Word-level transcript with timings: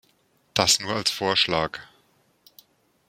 Das 0.55 0.79
nur 0.79 0.95
als 0.95 1.11
Vorschlag! 1.11 1.77